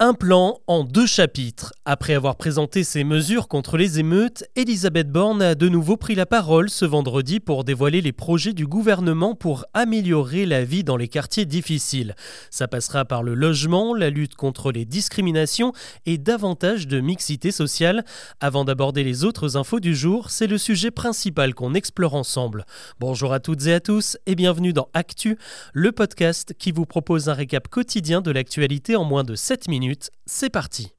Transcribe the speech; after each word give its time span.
Un 0.00 0.14
plan 0.14 0.60
en 0.68 0.84
deux 0.84 1.08
chapitres. 1.08 1.72
Après 1.84 2.14
avoir 2.14 2.36
présenté 2.36 2.84
ses 2.84 3.02
mesures 3.02 3.48
contre 3.48 3.76
les 3.76 3.98
émeutes, 3.98 4.44
Elisabeth 4.54 5.10
Borne 5.10 5.42
a 5.42 5.56
de 5.56 5.68
nouveau 5.68 5.96
pris 5.96 6.14
la 6.14 6.24
parole 6.24 6.70
ce 6.70 6.84
vendredi 6.84 7.40
pour 7.40 7.64
dévoiler 7.64 8.00
les 8.00 8.12
projets 8.12 8.52
du 8.52 8.64
gouvernement 8.64 9.34
pour 9.34 9.64
améliorer 9.74 10.46
la 10.46 10.62
vie 10.62 10.84
dans 10.84 10.96
les 10.96 11.08
quartiers 11.08 11.46
difficiles. 11.46 12.14
Ça 12.48 12.68
passera 12.68 13.06
par 13.06 13.24
le 13.24 13.34
logement, 13.34 13.92
la 13.92 14.08
lutte 14.08 14.36
contre 14.36 14.70
les 14.70 14.84
discriminations 14.84 15.72
et 16.06 16.16
davantage 16.16 16.86
de 16.86 17.00
mixité 17.00 17.50
sociale. 17.50 18.04
Avant 18.38 18.64
d'aborder 18.64 19.02
les 19.02 19.24
autres 19.24 19.56
infos 19.56 19.80
du 19.80 19.96
jour, 19.96 20.30
c'est 20.30 20.46
le 20.46 20.58
sujet 20.58 20.92
principal 20.92 21.54
qu'on 21.54 21.74
explore 21.74 22.14
ensemble. 22.14 22.66
Bonjour 23.00 23.32
à 23.32 23.40
toutes 23.40 23.66
et 23.66 23.74
à 23.74 23.80
tous 23.80 24.16
et 24.26 24.36
bienvenue 24.36 24.72
dans 24.72 24.90
Actu, 24.94 25.38
le 25.72 25.90
podcast 25.90 26.54
qui 26.56 26.70
vous 26.70 26.86
propose 26.86 27.28
un 27.28 27.34
récap 27.34 27.66
quotidien 27.66 28.20
de 28.20 28.30
l'actualité 28.30 28.94
en 28.94 29.02
moins 29.02 29.24
de 29.24 29.34
7 29.34 29.66
minutes 29.66 29.87
c'est 30.26 30.50
parti. 30.50 30.94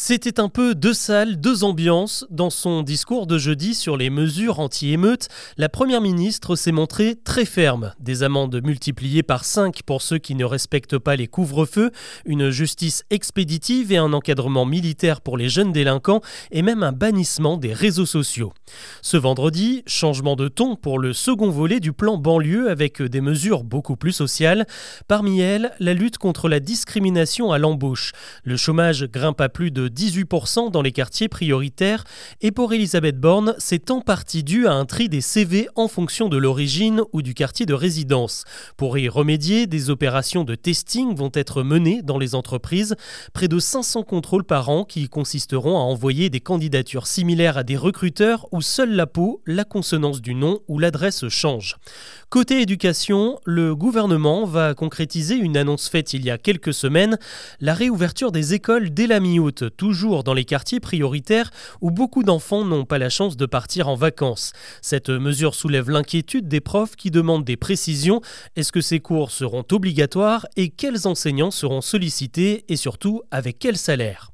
C'était 0.00 0.38
un 0.38 0.48
peu 0.48 0.76
deux 0.76 0.94
salles, 0.94 1.40
deux 1.40 1.64
ambiances. 1.64 2.24
Dans 2.30 2.50
son 2.50 2.82
discours 2.82 3.26
de 3.26 3.36
jeudi 3.36 3.74
sur 3.74 3.96
les 3.96 4.10
mesures 4.10 4.60
anti-émeutes, 4.60 5.26
la 5.56 5.68
Première 5.68 6.00
ministre 6.00 6.54
s'est 6.54 6.70
montrée 6.70 7.16
très 7.16 7.44
ferme. 7.44 7.92
Des 7.98 8.22
amendes 8.22 8.62
multipliées 8.62 9.24
par 9.24 9.44
5 9.44 9.82
pour 9.82 10.00
ceux 10.00 10.18
qui 10.18 10.36
ne 10.36 10.44
respectent 10.44 10.98
pas 10.98 11.16
les 11.16 11.26
couvre-feux, 11.26 11.90
une 12.26 12.50
justice 12.50 13.02
expéditive 13.10 13.90
et 13.90 13.96
un 13.96 14.12
encadrement 14.12 14.66
militaire 14.66 15.20
pour 15.20 15.36
les 15.36 15.48
jeunes 15.48 15.72
délinquants 15.72 16.20
et 16.52 16.62
même 16.62 16.84
un 16.84 16.92
bannissement 16.92 17.56
des 17.56 17.72
réseaux 17.72 18.06
sociaux. 18.06 18.52
Ce 19.02 19.16
vendredi, 19.16 19.82
changement 19.88 20.36
de 20.36 20.46
ton 20.46 20.76
pour 20.76 21.00
le 21.00 21.12
second 21.12 21.50
volet 21.50 21.80
du 21.80 21.92
plan 21.92 22.18
banlieue 22.18 22.70
avec 22.70 23.02
des 23.02 23.20
mesures 23.20 23.64
beaucoup 23.64 23.96
plus 23.96 24.12
sociales. 24.12 24.64
Parmi 25.08 25.40
elles, 25.40 25.72
la 25.80 25.92
lutte 25.92 26.18
contre 26.18 26.48
la 26.48 26.60
discrimination 26.60 27.50
à 27.50 27.58
l'embauche. 27.58 28.12
Le 28.44 28.56
chômage 28.56 29.04
grimpe 29.06 29.40
à 29.40 29.48
plus 29.48 29.72
de 29.72 29.87
18% 29.88 30.70
dans 30.70 30.82
les 30.82 30.92
quartiers 30.92 31.28
prioritaires 31.28 32.04
et 32.40 32.50
pour 32.50 32.72
Elisabeth 32.72 33.18
Borne, 33.18 33.54
c'est 33.58 33.90
en 33.90 34.00
partie 34.00 34.42
dû 34.42 34.66
à 34.66 34.72
un 34.72 34.84
tri 34.84 35.08
des 35.08 35.20
CV 35.20 35.68
en 35.74 35.88
fonction 35.88 36.28
de 36.28 36.36
l'origine 36.36 37.02
ou 37.12 37.22
du 37.22 37.34
quartier 37.34 37.66
de 37.66 37.74
résidence. 37.74 38.44
Pour 38.76 38.98
y 38.98 39.08
remédier, 39.08 39.66
des 39.66 39.90
opérations 39.90 40.44
de 40.44 40.54
testing 40.54 41.14
vont 41.14 41.30
être 41.34 41.62
menées 41.62 42.02
dans 42.02 42.18
les 42.18 42.34
entreprises, 42.34 42.96
près 43.32 43.48
de 43.48 43.58
500 43.58 44.02
contrôles 44.02 44.44
par 44.44 44.68
an 44.68 44.84
qui 44.84 45.08
consisteront 45.08 45.76
à 45.76 45.80
envoyer 45.80 46.30
des 46.30 46.40
candidatures 46.40 47.06
similaires 47.06 47.58
à 47.58 47.62
des 47.64 47.76
recruteurs 47.76 48.46
où 48.52 48.62
seule 48.62 48.92
la 48.92 49.06
peau, 49.06 49.42
la 49.46 49.64
consonance 49.64 50.20
du 50.20 50.34
nom 50.34 50.60
ou 50.68 50.78
l'adresse 50.78 51.28
change. 51.28 51.76
Côté 52.30 52.60
éducation, 52.60 53.38
le 53.44 53.74
gouvernement 53.74 54.44
va 54.44 54.74
concrétiser 54.74 55.34
une 55.34 55.56
annonce 55.56 55.88
faite 55.88 56.12
il 56.12 56.24
y 56.24 56.30
a 56.30 56.38
quelques 56.38 56.74
semaines, 56.74 57.18
la 57.60 57.74
réouverture 57.74 58.32
des 58.32 58.54
écoles 58.54 58.90
dès 58.90 59.06
la 59.06 59.20
mi-août, 59.20 59.64
toujours 59.78 60.24
dans 60.24 60.34
les 60.34 60.44
quartiers 60.44 60.80
prioritaires 60.80 61.50
où 61.80 61.90
beaucoup 61.90 62.22
d'enfants 62.22 62.66
n'ont 62.66 62.84
pas 62.84 62.98
la 62.98 63.08
chance 63.08 63.38
de 63.38 63.46
partir 63.46 63.88
en 63.88 63.94
vacances. 63.94 64.52
Cette 64.82 65.08
mesure 65.08 65.54
soulève 65.54 65.88
l'inquiétude 65.88 66.48
des 66.48 66.60
profs 66.60 66.96
qui 66.96 67.10
demandent 67.10 67.44
des 67.44 67.56
précisions. 67.56 68.20
Est-ce 68.56 68.72
que 68.72 68.82
ces 68.82 69.00
cours 69.00 69.30
seront 69.30 69.64
obligatoires 69.72 70.46
et 70.56 70.68
quels 70.68 71.08
enseignants 71.08 71.50
seront 71.50 71.80
sollicités 71.80 72.66
et 72.68 72.76
surtout 72.76 73.22
avec 73.30 73.58
quel 73.58 73.78
salaire? 73.78 74.32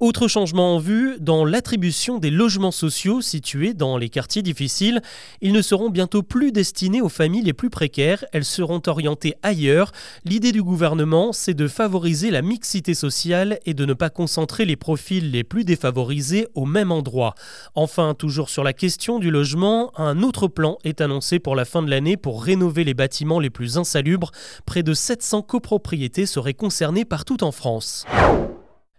Autre 0.00 0.28
changement 0.28 0.76
en 0.76 0.78
vue, 0.78 1.16
dans 1.20 1.44
l'attribution 1.44 2.18
des 2.18 2.30
logements 2.30 2.70
sociaux 2.70 3.20
situés 3.20 3.74
dans 3.74 3.98
les 3.98 4.08
quartiers 4.08 4.42
difficiles, 4.42 5.02
ils 5.42 5.52
ne 5.52 5.60
seront 5.62 5.90
bientôt 5.90 6.22
plus 6.22 6.52
destinés 6.52 7.02
aux 7.02 7.10
familles 7.10 7.42
les 7.42 7.52
plus 7.52 7.68
précaires, 7.68 8.24
elles 8.32 8.46
seront 8.46 8.80
orientées 8.86 9.34
ailleurs. 9.42 9.92
L'idée 10.24 10.52
du 10.52 10.62
gouvernement, 10.62 11.32
c'est 11.32 11.54
de 11.54 11.68
favoriser 11.68 12.30
la 12.30 12.40
mixité 12.40 12.94
sociale 12.94 13.58
et 13.66 13.74
de 13.74 13.84
ne 13.84 13.92
pas 13.92 14.08
concentrer 14.08 14.64
les 14.64 14.76
profils 14.76 15.30
les 15.30 15.44
plus 15.44 15.64
défavorisés 15.64 16.48
au 16.54 16.64
même 16.64 16.92
endroit. 16.92 17.34
Enfin, 17.74 18.14
toujours 18.14 18.48
sur 18.48 18.64
la 18.64 18.72
question 18.72 19.18
du 19.18 19.30
logement, 19.30 19.92
un 19.98 20.22
autre 20.22 20.48
plan 20.48 20.78
est 20.82 21.02
annoncé 21.02 21.38
pour 21.38 21.56
la 21.56 21.66
fin 21.66 21.82
de 21.82 21.90
l'année 21.90 22.16
pour 22.16 22.42
rénover 22.42 22.84
les 22.84 22.94
bâtiments 22.94 23.38
les 23.38 23.50
plus 23.50 23.76
insalubres. 23.76 24.32
Près 24.64 24.82
de 24.82 24.94
700 24.94 25.42
copropriétés 25.42 26.26
seraient 26.26 26.54
concernées 26.54 27.04
partout 27.04 27.44
en 27.44 27.52
France. 27.52 28.06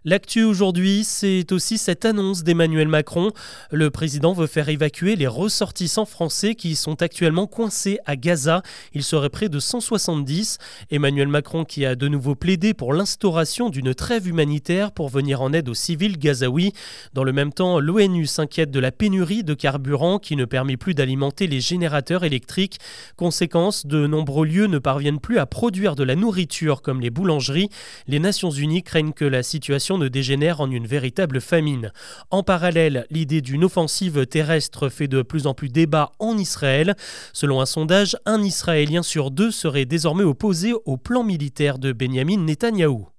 L'actu 0.04 0.42
aujourd'hui, 0.42 1.04
c'est 1.04 1.52
aussi 1.52 1.78
cette 1.78 2.04
annonce 2.04 2.42
d'Emmanuel 2.42 2.88
Macron. 2.88 3.30
Le 3.70 3.88
président 3.88 4.32
veut 4.32 4.48
faire 4.48 4.68
évacuer 4.68 5.14
les 5.14 5.28
ressortissants 5.28 6.06
français 6.06 6.56
qui 6.56 6.74
sont 6.74 7.02
actuellement 7.02 7.46
coincés 7.46 8.00
à 8.04 8.16
Gaza. 8.16 8.62
Il 8.94 9.04
serait 9.04 9.30
près 9.30 9.48
de 9.48 9.60
170. 9.60 10.58
Emmanuel 10.90 11.28
Macron 11.28 11.64
qui 11.64 11.86
a 11.86 11.94
de 11.94 12.08
nouveau 12.08 12.34
plaidé 12.34 12.74
pour 12.74 12.94
l'instauration 12.94 13.70
d'une 13.70 13.94
trêve 13.94 14.26
humanitaire 14.26 14.90
pour 14.90 15.08
venir 15.08 15.40
en 15.40 15.52
aide 15.52 15.68
aux 15.68 15.74
civils 15.74 16.18
gazaouis. 16.18 16.72
Dans 17.14 17.22
le 17.22 17.32
même 17.32 17.52
temps, 17.52 17.78
l'ONU 17.78 18.26
s'inquiète 18.26 18.72
de 18.72 18.80
la 18.80 18.90
pénurie 18.90 19.44
de 19.44 19.54
carburant 19.54 20.18
qui 20.18 20.34
ne 20.34 20.46
permet 20.46 20.76
plus 20.76 20.94
d'alimenter 20.94 21.46
les 21.46 21.60
générateurs 21.60 22.24
électriques. 22.24 22.80
Conséquence, 23.14 23.86
de 23.86 24.08
nombreux 24.08 24.46
lieux 24.46 24.66
ne 24.66 24.78
parviennent 24.78 25.20
plus 25.20 25.38
à 25.38 25.46
produire 25.46 25.94
de 25.94 26.02
la 26.02 26.16
nourriture 26.16 26.82
comme 26.82 27.00
les 27.00 27.10
boulangeries. 27.10 27.68
Les 28.08 28.18
Nations 28.18 28.50
Unies 28.50 28.82
craignent 28.82 29.12
que 29.12 29.24
la 29.24 29.44
situation 29.44 29.91
ne 29.98 30.08
dégénère 30.08 30.60
en 30.60 30.70
une 30.70 30.86
véritable 30.86 31.40
famine. 31.40 31.92
En 32.30 32.42
parallèle, 32.42 33.06
l'idée 33.10 33.40
d'une 33.40 33.64
offensive 33.64 34.26
terrestre 34.26 34.88
fait 34.88 35.08
de 35.08 35.22
plus 35.22 35.46
en 35.46 35.54
plus 35.54 35.68
débat 35.68 36.12
en 36.18 36.36
Israël. 36.38 36.96
Selon 37.32 37.60
un 37.60 37.66
sondage, 37.66 38.16
un 38.26 38.42
Israélien 38.42 39.02
sur 39.02 39.30
deux 39.30 39.50
serait 39.50 39.84
désormais 39.84 40.24
opposé 40.24 40.72
au 40.84 40.96
plan 40.96 41.24
militaire 41.24 41.78
de 41.78 41.92
Benjamin 41.92 42.38
Netanyahou. 42.38 43.11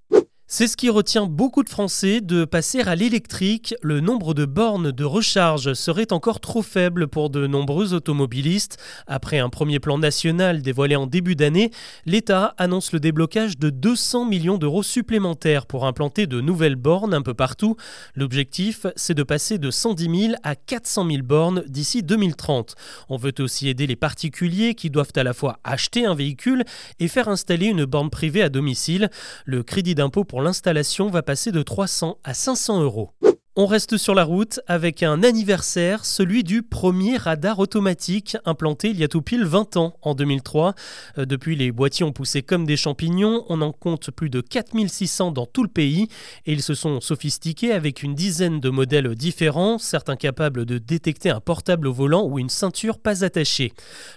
C'est 0.55 0.67
ce 0.67 0.77
qui 0.77 0.91
retient 0.91 1.25
beaucoup 1.25 1.63
de 1.63 1.69
Français 1.69 2.21
de 2.21 2.45
passer 2.45 2.81
à 2.81 2.93
l'électrique. 2.93 3.73
Le 3.81 4.01
nombre 4.01 4.35
de 4.35 4.45
bornes 4.45 4.91
de 4.91 5.03
recharge 5.03 5.73
serait 5.73 6.13
encore 6.13 6.39
trop 6.39 6.61
faible 6.61 7.07
pour 7.07 7.31
de 7.31 7.47
nombreux 7.47 7.95
automobilistes. 7.95 8.77
Après 9.07 9.39
un 9.39 9.49
premier 9.49 9.79
plan 9.79 9.97
national 9.97 10.61
dévoilé 10.61 10.95
en 10.95 11.07
début 11.07 11.35
d'année, 11.35 11.71
l'État 12.05 12.53
annonce 12.59 12.93
le 12.93 12.99
déblocage 12.99 13.57
de 13.57 13.71
200 13.71 14.25
millions 14.25 14.59
d'euros 14.59 14.83
supplémentaires 14.83 15.65
pour 15.65 15.87
implanter 15.87 16.27
de 16.27 16.39
nouvelles 16.39 16.75
bornes 16.75 17.15
un 17.15 17.23
peu 17.23 17.33
partout. 17.33 17.75
L'objectif, 18.13 18.85
c'est 18.95 19.15
de 19.15 19.23
passer 19.23 19.57
de 19.57 19.71
110 19.71 20.27
000 20.27 20.33
à 20.43 20.55
400 20.55 21.07
000 21.09 21.23
bornes 21.23 21.63
d'ici 21.65 22.03
2030. 22.03 22.75
On 23.09 23.17
veut 23.17 23.33
aussi 23.39 23.69
aider 23.69 23.87
les 23.87 23.95
particuliers 23.95 24.75
qui 24.75 24.91
doivent 24.91 25.13
à 25.15 25.23
la 25.23 25.33
fois 25.33 25.57
acheter 25.63 26.05
un 26.05 26.13
véhicule 26.13 26.63
et 26.99 27.07
faire 27.07 27.27
installer 27.27 27.65
une 27.65 27.85
borne 27.85 28.11
privée 28.11 28.43
à 28.43 28.49
domicile. 28.49 29.09
Le 29.45 29.63
crédit 29.63 29.95
d'impôt 29.95 30.23
pour 30.23 30.42
l'installation 30.43 31.09
va 31.09 31.23
passer 31.23 31.51
de 31.51 31.61
300 31.61 32.17
à 32.23 32.33
500 32.33 32.81
euros. 32.81 33.11
On 33.55 33.67
reste 33.67 33.97
sur 33.97 34.15
la 34.15 34.23
route 34.23 34.61
avec 34.65 35.03
un 35.03 35.21
anniversaire, 35.21 36.05
celui 36.05 36.43
du 36.43 36.63
premier 36.63 37.17
radar 37.17 37.59
automatique 37.59 38.35
implanté 38.45 38.89
il 38.89 38.99
y 38.99 39.03
a 39.03 39.07
tout 39.07 39.21
pile 39.21 39.45
20 39.45 39.77
ans, 39.77 39.95
en 40.01 40.15
2003. 40.15 40.73
Euh, 41.19 41.25
depuis, 41.25 41.55
les 41.55 41.71
boîtiers 41.71 42.03
ont 42.03 42.11
poussé 42.11 42.41
comme 42.41 42.65
des 42.65 42.77
champignons. 42.77 43.45
On 43.49 43.61
en 43.61 43.71
compte 43.71 44.09
plus 44.09 44.31
de 44.31 44.41
4600 44.41 45.33
dans 45.33 45.45
tout 45.45 45.61
le 45.61 45.69
pays 45.69 46.07
et 46.47 46.53
ils 46.53 46.63
se 46.63 46.73
sont 46.73 46.99
sophistiqués 46.99 47.73
avec 47.73 48.01
une 48.01 48.15
dizaine 48.15 48.59
de 48.59 48.71
modèles 48.71 49.13
différents, 49.13 49.77
certains 49.77 50.15
capables 50.15 50.65
de 50.65 50.79
détecter 50.79 51.29
un 51.29 51.39
portable 51.39 51.85
au 51.85 51.93
volant 51.93 52.25
ou 52.25 52.39
une 52.39 52.49
ceinture 52.49 52.97
pas 52.97 53.23
attachée. 53.23 53.71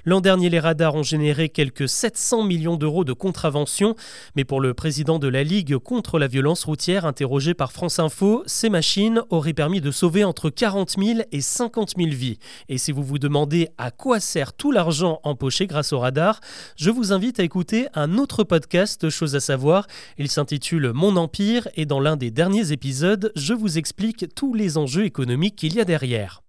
L'an 0.06 0.22
dernier, 0.22 0.48
les 0.48 0.60
radars 0.60 0.94
ont 0.94 1.02
généré 1.02 1.50
quelques 1.50 1.90
700 1.90 2.44
millions 2.44 2.78
d'euros 2.78 3.04
de 3.04 3.12
contraventions, 3.12 3.96
mais 4.34 4.44
pour 4.44 4.62
le 4.62 4.72
président 4.72 5.18
de 5.18 5.28
la 5.28 5.44
Ligue 5.44 5.76
contre 5.76 6.18
la 6.18 6.26
violence 6.26 6.64
routière 6.64 7.04
interrogé 7.04 7.52
par 7.52 7.70
France 7.70 7.98
Info, 7.98 8.42
ces 8.46 8.70
machines 8.70 9.24
aurait 9.30 9.52
permis 9.52 9.80
de 9.80 9.90
sauver 9.90 10.24
entre 10.24 10.50
40 10.50 10.96
000 10.98 11.20
et 11.32 11.40
50 11.40 11.94
000 11.96 12.10
vies. 12.10 12.38
Et 12.68 12.78
si 12.78 12.92
vous 12.92 13.02
vous 13.02 13.18
demandez 13.18 13.68
à 13.78 13.90
quoi 13.90 14.20
sert 14.20 14.52
tout 14.52 14.72
l'argent 14.72 15.20
empoché 15.22 15.66
grâce 15.66 15.92
au 15.92 15.98
radar, 15.98 16.40
je 16.76 16.90
vous 16.90 17.12
invite 17.12 17.40
à 17.40 17.44
écouter 17.44 17.88
un 17.94 18.18
autre 18.18 18.44
podcast, 18.44 19.10
chose 19.10 19.34
à 19.34 19.40
savoir. 19.40 19.86
Il 20.18 20.30
s'intitule 20.30 20.92
Mon 20.92 21.16
Empire 21.16 21.68
et 21.74 21.86
dans 21.86 22.00
l'un 22.00 22.16
des 22.16 22.30
derniers 22.30 22.72
épisodes, 22.72 23.32
je 23.36 23.54
vous 23.54 23.78
explique 23.78 24.34
tous 24.34 24.54
les 24.54 24.78
enjeux 24.78 25.04
économiques 25.04 25.56
qu'il 25.56 25.74
y 25.74 25.80
a 25.80 25.84
derrière. 25.84 26.45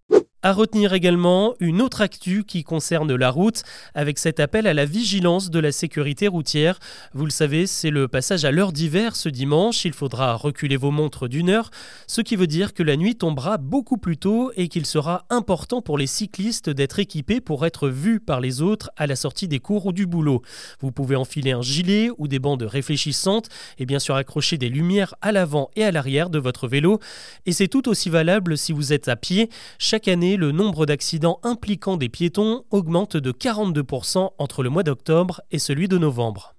À 0.47 0.53
retenir 0.53 0.93
également 0.93 1.55
une 1.59 1.81
autre 1.81 1.99
actu 1.99 2.45
qui 2.45 2.63
concerne 2.63 3.13
la 3.13 3.29
route, 3.29 3.63
avec 3.93 4.17
cet 4.17 4.39
appel 4.39 4.65
à 4.65 4.73
la 4.73 4.85
vigilance 4.85 5.49
de 5.49 5.59
la 5.59 5.73
sécurité 5.73 6.29
routière. 6.29 6.79
Vous 7.13 7.25
le 7.25 7.31
savez, 7.31 7.67
c'est 7.67 7.89
le 7.89 8.07
passage 8.07 8.45
à 8.45 8.51
l'heure 8.51 8.71
d'hiver 8.71 9.17
ce 9.17 9.27
dimanche. 9.27 9.83
Il 9.83 9.91
faudra 9.91 10.35
reculer 10.35 10.77
vos 10.77 10.89
montres 10.89 11.27
d'une 11.27 11.49
heure, 11.49 11.69
ce 12.07 12.21
qui 12.21 12.37
veut 12.37 12.47
dire 12.47 12.73
que 12.73 12.81
la 12.81 12.95
nuit 12.95 13.17
tombera 13.17 13.57
beaucoup 13.57 13.97
plus 13.97 14.15
tôt 14.15 14.53
et 14.55 14.69
qu'il 14.69 14.85
sera 14.85 15.25
important 15.29 15.81
pour 15.81 15.97
les 15.97 16.07
cyclistes 16.07 16.69
d'être 16.69 16.99
équipés 16.99 17.41
pour 17.41 17.65
être 17.65 17.89
vus 17.89 18.21
par 18.21 18.39
les 18.39 18.61
autres 18.61 18.89
à 18.95 19.05
la 19.05 19.17
sortie 19.17 19.49
des 19.49 19.59
cours 19.59 19.87
ou 19.87 19.91
du 19.91 20.05
boulot. 20.05 20.43
Vous 20.79 20.93
pouvez 20.93 21.17
enfiler 21.17 21.51
un 21.51 21.61
gilet 21.61 22.09
ou 22.17 22.29
des 22.29 22.39
bandes 22.39 22.63
réfléchissantes 22.63 23.49
et 23.79 23.85
bien 23.85 23.99
sûr 23.99 24.15
accrocher 24.15 24.57
des 24.57 24.69
lumières 24.69 25.13
à 25.21 25.33
l'avant 25.33 25.71
et 25.75 25.83
à 25.83 25.91
l'arrière 25.91 26.29
de 26.29 26.39
votre 26.39 26.69
vélo. 26.69 27.01
Et 27.45 27.51
c'est 27.51 27.67
tout 27.67 27.89
aussi 27.89 28.09
valable 28.09 28.57
si 28.57 28.71
vous 28.71 28.93
êtes 28.93 29.09
à 29.09 29.17
pied. 29.17 29.49
Chaque 29.77 30.07
année, 30.07 30.36
le 30.37 30.51
nombre 30.51 30.85
d'accidents 30.85 31.39
impliquant 31.43 31.97
des 31.97 32.09
piétons 32.09 32.63
augmente 32.71 33.17
de 33.17 33.31
42% 33.31 34.31
entre 34.37 34.63
le 34.63 34.69
mois 34.69 34.83
d'octobre 34.83 35.41
et 35.51 35.59
celui 35.59 35.87
de 35.87 35.97
novembre. 35.97 36.56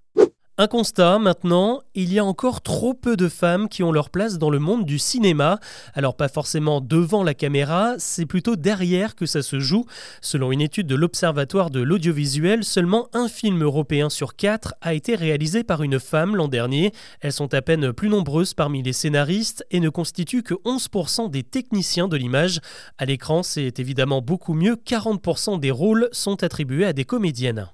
Un 0.60 0.66
constat 0.66 1.20
maintenant, 1.20 1.82
il 1.94 2.12
y 2.12 2.18
a 2.18 2.24
encore 2.24 2.62
trop 2.62 2.92
peu 2.92 3.16
de 3.16 3.28
femmes 3.28 3.68
qui 3.68 3.84
ont 3.84 3.92
leur 3.92 4.10
place 4.10 4.38
dans 4.38 4.50
le 4.50 4.58
monde 4.58 4.84
du 4.84 4.98
cinéma. 4.98 5.60
Alors 5.94 6.16
pas 6.16 6.26
forcément 6.26 6.80
devant 6.80 7.22
la 7.22 7.32
caméra, 7.32 7.94
c'est 7.98 8.26
plutôt 8.26 8.56
derrière 8.56 9.14
que 9.14 9.24
ça 9.24 9.42
se 9.42 9.60
joue. 9.60 9.84
Selon 10.20 10.50
une 10.50 10.60
étude 10.60 10.88
de 10.88 10.96
l'Observatoire 10.96 11.70
de 11.70 11.78
l'audiovisuel, 11.78 12.64
seulement 12.64 13.06
un 13.12 13.28
film 13.28 13.62
européen 13.62 14.10
sur 14.10 14.34
quatre 14.34 14.74
a 14.80 14.94
été 14.94 15.14
réalisé 15.14 15.62
par 15.62 15.84
une 15.84 16.00
femme 16.00 16.34
l'an 16.34 16.48
dernier. 16.48 16.92
Elles 17.20 17.32
sont 17.32 17.54
à 17.54 17.62
peine 17.62 17.92
plus 17.92 18.08
nombreuses 18.08 18.54
parmi 18.54 18.82
les 18.82 18.92
scénaristes 18.92 19.64
et 19.70 19.78
ne 19.78 19.90
constituent 19.90 20.42
que 20.42 20.54
11% 20.54 21.30
des 21.30 21.44
techniciens 21.44 22.08
de 22.08 22.16
l'image. 22.16 22.58
À 22.98 23.04
l'écran, 23.04 23.44
c'est 23.44 23.78
évidemment 23.78 24.22
beaucoup 24.22 24.54
mieux, 24.54 24.74
40% 24.74 25.60
des 25.60 25.70
rôles 25.70 26.08
sont 26.10 26.42
attribués 26.42 26.84
à 26.84 26.92
des 26.92 27.04
comédiennes. 27.04 27.68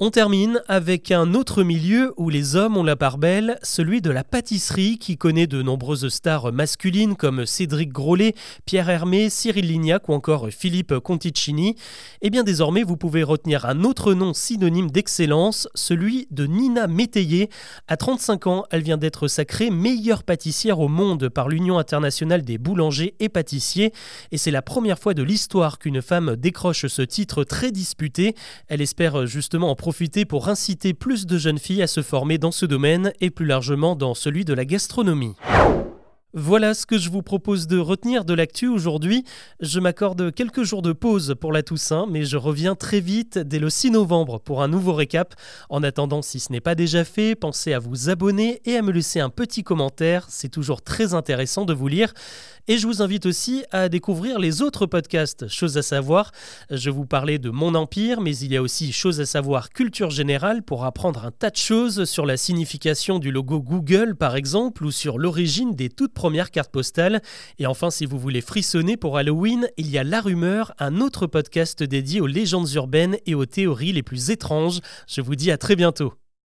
On 0.00 0.10
termine 0.10 0.62
avec 0.68 1.10
un 1.10 1.34
autre 1.34 1.64
milieu 1.64 2.14
où 2.16 2.30
les 2.30 2.54
hommes 2.54 2.76
ont 2.76 2.84
la 2.84 2.94
part 2.94 3.18
belle, 3.18 3.58
celui 3.64 4.00
de 4.00 4.12
la 4.12 4.22
pâtisserie 4.22 4.96
qui 4.96 5.16
connaît 5.16 5.48
de 5.48 5.60
nombreuses 5.60 6.08
stars 6.08 6.52
masculines 6.52 7.16
comme 7.16 7.44
Cédric 7.44 7.90
Grolet, 7.90 8.36
Pierre 8.64 8.90
Hermé, 8.90 9.28
Cyril 9.28 9.66
Lignac 9.66 10.08
ou 10.08 10.12
encore 10.12 10.50
Philippe 10.50 11.00
Conticini. 11.00 11.70
Et 11.70 11.74
eh 12.28 12.30
bien 12.30 12.44
désormais 12.44 12.84
vous 12.84 12.96
pouvez 12.96 13.24
retenir 13.24 13.66
un 13.66 13.82
autre 13.82 14.14
nom 14.14 14.34
synonyme 14.34 14.88
d'excellence, 14.88 15.68
celui 15.74 16.28
de 16.30 16.46
Nina 16.46 16.86
Métayer. 16.86 17.50
À 17.88 17.96
35 17.96 18.46
ans, 18.46 18.64
elle 18.70 18.82
vient 18.82 18.98
d'être 18.98 19.26
sacrée 19.26 19.68
meilleure 19.68 20.22
pâtissière 20.22 20.78
au 20.78 20.86
monde 20.86 21.28
par 21.28 21.48
l'Union 21.48 21.76
internationale 21.76 22.42
des 22.42 22.58
boulangers 22.58 23.16
et 23.18 23.28
pâtissiers 23.28 23.92
et 24.30 24.38
c'est 24.38 24.52
la 24.52 24.62
première 24.62 25.00
fois 25.00 25.14
de 25.14 25.24
l'histoire 25.24 25.80
qu'une 25.80 26.02
femme 26.02 26.36
décroche 26.36 26.86
ce 26.86 27.02
titre 27.02 27.42
très 27.42 27.72
disputé. 27.72 28.36
Elle 28.68 28.80
espère 28.80 29.26
justement 29.26 29.72
en 29.72 29.74
profiter 29.88 30.26
pour 30.26 30.50
inciter 30.50 30.92
plus 30.92 31.24
de 31.24 31.38
jeunes 31.38 31.58
filles 31.58 31.82
à 31.82 31.86
se 31.86 32.02
former 32.02 32.36
dans 32.36 32.50
ce 32.50 32.66
domaine 32.66 33.10
et 33.22 33.30
plus 33.30 33.46
largement 33.46 33.96
dans 33.96 34.12
celui 34.12 34.44
de 34.44 34.52
la 34.52 34.66
gastronomie. 34.66 35.32
Voilà 36.34 36.74
ce 36.74 36.84
que 36.84 36.98
je 36.98 37.08
vous 37.08 37.22
propose 37.22 37.68
de 37.68 37.78
retenir 37.78 38.26
de 38.26 38.34
l'actu 38.34 38.68
aujourd'hui. 38.68 39.24
Je 39.60 39.80
m'accorde 39.80 40.30
quelques 40.34 40.62
jours 40.62 40.82
de 40.82 40.92
pause 40.92 41.34
pour 41.40 41.52
la 41.52 41.62
Toussaint, 41.62 42.06
mais 42.06 42.26
je 42.26 42.36
reviens 42.36 42.74
très 42.74 43.00
vite 43.00 43.38
dès 43.38 43.58
le 43.58 43.70
6 43.70 43.92
novembre 43.92 44.38
pour 44.38 44.62
un 44.62 44.68
nouveau 44.68 44.92
récap. 44.92 45.34
En 45.70 45.82
attendant, 45.82 46.20
si 46.20 46.38
ce 46.38 46.52
n'est 46.52 46.60
pas 46.60 46.74
déjà 46.74 47.06
fait, 47.06 47.34
pensez 47.34 47.72
à 47.72 47.78
vous 47.78 48.10
abonner 48.10 48.60
et 48.66 48.76
à 48.76 48.82
me 48.82 48.92
laisser 48.92 49.20
un 49.20 49.30
petit 49.30 49.64
commentaire. 49.64 50.26
C'est 50.28 50.50
toujours 50.50 50.82
très 50.82 51.14
intéressant 51.14 51.64
de 51.64 51.72
vous 51.72 51.88
lire. 51.88 52.12
Et 52.70 52.76
je 52.76 52.86
vous 52.86 53.00
invite 53.00 53.24
aussi 53.24 53.64
à 53.70 53.88
découvrir 53.88 54.38
les 54.38 54.60
autres 54.60 54.84
podcasts 54.84 55.48
Choses 55.48 55.78
à 55.78 55.82
savoir. 55.82 56.32
Je 56.70 56.90
vous 56.90 57.06
parlais 57.06 57.38
de 57.38 57.48
Mon 57.48 57.74
Empire, 57.74 58.20
mais 58.20 58.36
il 58.36 58.52
y 58.52 58.58
a 58.58 58.60
aussi 58.60 58.92
Choses 58.92 59.22
à 59.22 59.24
savoir 59.24 59.70
Culture 59.70 60.10
Générale 60.10 60.62
pour 60.62 60.84
apprendre 60.84 61.24
un 61.24 61.30
tas 61.30 61.48
de 61.48 61.56
choses 61.56 62.04
sur 62.04 62.26
la 62.26 62.36
signification 62.36 63.18
du 63.18 63.30
logo 63.30 63.62
Google 63.62 64.14
par 64.14 64.36
exemple 64.36 64.84
ou 64.84 64.90
sur 64.90 65.16
l'origine 65.16 65.74
des 65.74 65.88
toutes 65.88 66.17
premières 66.18 66.50
cartes 66.50 66.72
postales. 66.72 67.22
Et 67.60 67.66
enfin, 67.66 67.90
si 67.90 68.04
vous 68.04 68.18
voulez 68.18 68.40
frissonner 68.40 68.96
pour 68.96 69.16
Halloween, 69.18 69.68
il 69.76 69.88
y 69.88 69.98
a 69.98 70.04
La 70.04 70.20
Rumeur, 70.20 70.74
un 70.80 71.00
autre 71.00 71.28
podcast 71.28 71.84
dédié 71.84 72.20
aux 72.20 72.26
légendes 72.26 72.72
urbaines 72.72 73.18
et 73.24 73.36
aux 73.36 73.46
théories 73.46 73.92
les 73.92 74.02
plus 74.02 74.30
étranges. 74.30 74.80
Je 75.06 75.20
vous 75.20 75.36
dis 75.36 75.52
à 75.52 75.58
très 75.58 75.76
bientôt. 75.76 76.12